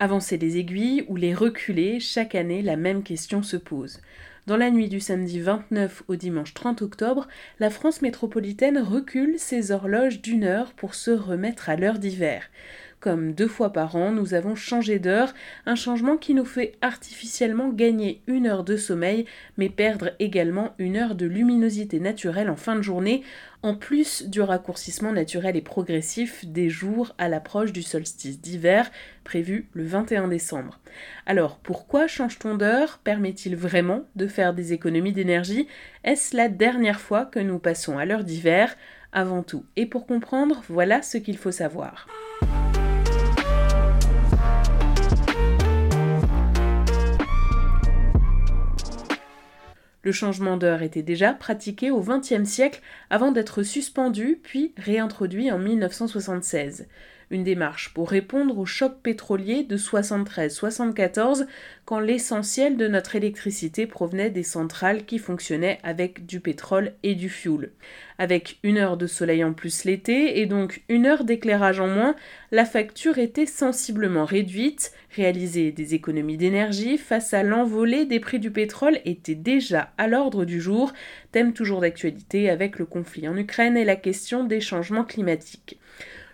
[0.00, 4.00] Avancer les aiguilles ou les reculer, chaque année la même question se pose.
[4.46, 7.26] Dans la nuit du samedi 29 au dimanche 30 octobre,
[7.58, 12.44] la France métropolitaine recule ses horloges d'une heure pour se remettre à l'heure d'hiver.
[13.00, 15.32] Comme deux fois par an, nous avons changé d'heure,
[15.66, 19.24] un changement qui nous fait artificiellement gagner une heure de sommeil,
[19.56, 23.22] mais perdre également une heure de luminosité naturelle en fin de journée,
[23.62, 28.90] en plus du raccourcissement naturel et progressif des jours à l'approche du solstice d'hiver,
[29.22, 30.80] prévu le 21 décembre.
[31.24, 32.98] Alors, pourquoi change-t-on d'heure?
[33.04, 35.68] Permet-il vraiment de faire des économies d'énergie?
[36.02, 38.76] Est-ce la dernière fois que nous passons à l'heure d'hiver?
[39.12, 42.06] Avant tout, et pour comprendre, voilà ce qu'il faut savoir.
[50.02, 52.80] Le changement d'heure était déjà pratiqué au XXe siècle
[53.10, 56.86] avant d'être suspendu puis réintroduit en 1976
[57.30, 61.46] une démarche pour répondre au choc pétrolier de 73-74
[61.84, 67.28] quand l'essentiel de notre électricité provenait des centrales qui fonctionnaient avec du pétrole et du
[67.28, 67.72] fioul.
[68.18, 72.16] Avec une heure de soleil en plus l'été et donc une heure d'éclairage en moins,
[72.50, 74.92] la facture était sensiblement réduite.
[75.14, 80.44] Réaliser des économies d'énergie face à l'envolée des prix du pétrole était déjà à l'ordre
[80.44, 80.92] du jour,
[81.32, 85.78] thème toujours d'actualité avec le conflit en Ukraine et la question des changements climatiques.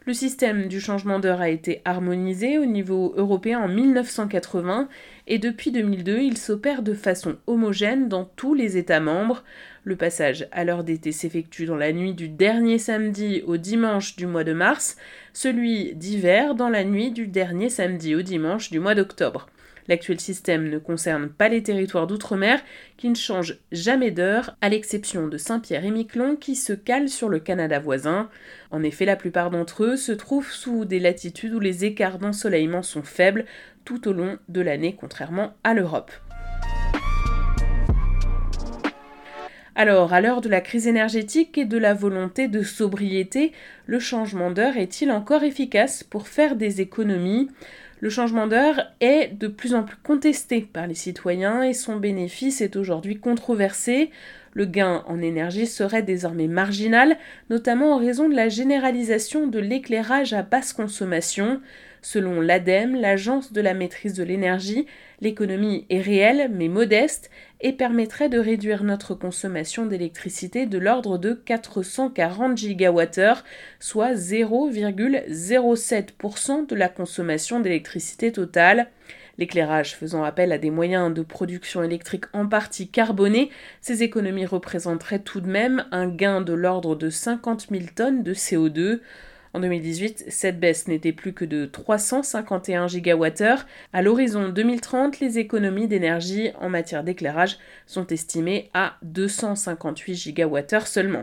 [0.07, 4.89] Le système du changement d'heure a été harmonisé au niveau européen en 1980
[5.27, 9.43] et depuis 2002, il s'opère de façon homogène dans tous les États membres.
[9.83, 14.27] Le passage à l'heure d'été s'effectue dans la nuit du dernier samedi au dimanche du
[14.27, 14.97] mois de mars,
[15.33, 19.47] celui d'hiver dans la nuit du dernier samedi au dimanche du mois d'octobre.
[19.87, 22.63] L'actuel système ne concerne pas les territoires d'outre-mer
[22.97, 27.29] qui ne changent jamais d'heure, à l'exception de Saint-Pierre et Miquelon qui se calent sur
[27.29, 28.31] le Canada voisin.
[28.71, 32.83] En effet, la plupart d'entre eux se trouvent sous des latitudes où les écarts d'ensoleillement
[32.83, 33.45] sont faibles
[33.85, 36.13] tout au long de l'année, contrairement à l'Europe.
[39.77, 43.51] Alors, à l'heure de la crise énergétique et de la volonté de sobriété,
[43.87, 47.49] le changement d'heure est-il encore efficace pour faire des économies?
[47.99, 52.61] Le changement d'heure est de plus en plus contesté par les citoyens et son bénéfice
[52.61, 54.11] est aujourd'hui controversé.
[54.55, 57.17] Le gain en énergie serait désormais marginal,
[57.51, 61.61] notamment en raison de la généralisation de l'éclairage à basse consommation.
[62.03, 64.87] Selon l'ADEME, l'Agence de la maîtrise de l'énergie,
[65.21, 67.31] l'économie est réelle mais modeste
[67.63, 73.43] et permettrait de réduire notre consommation d'électricité de l'ordre de 440 gigawattheures,
[73.81, 78.87] soit 0,07% de la consommation d'électricité totale.
[79.39, 83.51] L'éclairage faisant appel à des moyens de production électrique en partie carbonés,
[83.81, 88.35] ces économies représenteraient tout de même un gain de l'ordre de 50 000 tonnes de
[88.35, 89.01] CO2.
[89.55, 93.67] En 2018, cette baisse n'était plus que de 351 gigawattheures.
[93.93, 101.23] À l'horizon 2030, les économies d'énergie en matière d'éclairage sont estimées à 258 gigawattheures seulement.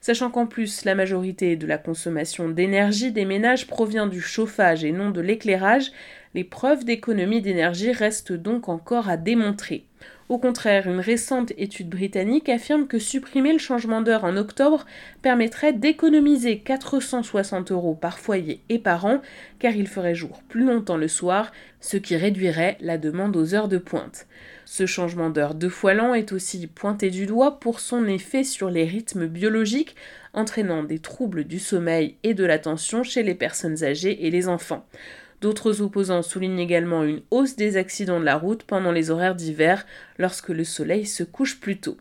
[0.00, 4.92] Sachant qu'en plus, la majorité de la consommation d'énergie des ménages provient du chauffage et
[4.92, 5.92] non de l'éclairage,
[6.36, 9.86] les preuves d'économie d'énergie restent donc encore à démontrer.
[10.28, 14.84] Au contraire, une récente étude britannique affirme que supprimer le changement d'heure en octobre
[15.22, 19.22] permettrait d'économiser 460 euros par foyer et par an,
[19.58, 23.68] car il ferait jour plus longtemps le soir, ce qui réduirait la demande aux heures
[23.68, 24.26] de pointe.
[24.66, 28.68] Ce changement d'heure deux fois l'an est aussi pointé du doigt pour son effet sur
[28.68, 29.96] les rythmes biologiques,
[30.34, 34.84] entraînant des troubles du sommeil et de l'attention chez les personnes âgées et les enfants.
[35.46, 39.86] D'autres opposants soulignent également une hausse des accidents de la route pendant les horaires d'hiver
[40.18, 41.96] lorsque le soleil se couche plus tôt.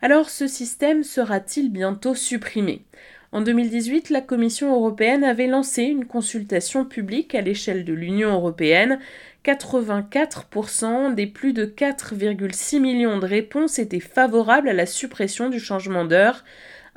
[0.00, 2.86] Alors ce système sera-t-il bientôt supprimé?
[3.30, 8.98] En 2018, la Commission européenne avait lancé une consultation publique à l'échelle de l'Union européenne.
[9.44, 16.06] 84% des plus de 4,6 millions de réponses étaient favorables à la suppression du changement
[16.06, 16.42] d'heure.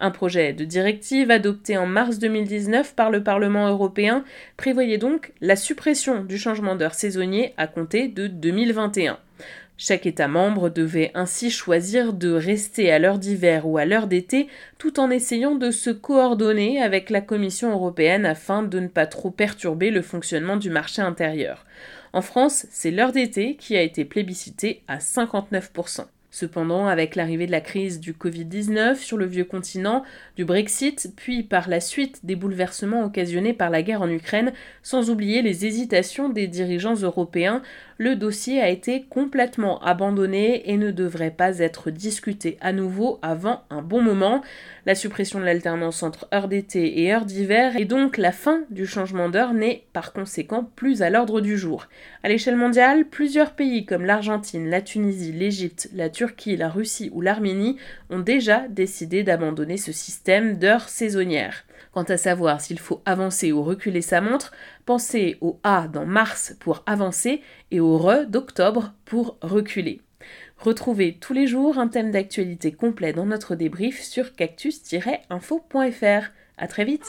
[0.04, 4.26] Un projet de directive adopté en mars 2019 par le Parlement européen
[4.58, 9.20] prévoyait donc la suppression du changement d'heure saisonnier à compter de 2021.
[9.78, 14.48] Chaque État membre devait ainsi choisir de rester à l'heure d'hiver ou à l'heure d'été
[14.80, 19.30] tout en essayant de se coordonner avec la Commission européenne afin de ne pas trop
[19.30, 21.64] perturber le fonctionnement du marché intérieur.
[22.12, 26.06] En France, c'est l'heure d'été qui a été plébiscitée à 59%.
[26.34, 30.04] Cependant, avec l'arrivée de la crise du Covid-19 sur le vieux continent,
[30.38, 35.10] du Brexit, puis par la suite des bouleversements occasionnés par la guerre en Ukraine, sans
[35.10, 37.62] oublier les hésitations des dirigeants européens,
[38.02, 43.62] le dossier a été complètement abandonné et ne devrait pas être discuté à nouveau avant
[43.70, 44.42] un bon moment.
[44.88, 48.88] La suppression de l'alternance entre heures d'été et heures d'hiver et donc la fin du
[48.88, 51.90] changement d'heure n'est par conséquent plus à l'ordre du jour.
[52.24, 57.22] À l'échelle mondiale, plusieurs pays comme l'Argentine, la Tunisie, l'Égypte, la Turquie, la Russie ou
[57.22, 57.78] l'Arménie
[58.10, 61.66] ont déjà décidé d'abandonner ce système d'heures saisonnières.
[61.92, 64.54] Quant à savoir s'il faut avancer ou reculer sa montre,
[64.86, 70.02] pensez au A dans mars pour avancer et au RE d'octobre pour reculer.
[70.58, 76.32] Retrouvez tous les jours un thème d'actualité complet dans notre débrief sur cactus-info.fr.
[76.58, 77.08] À très vite!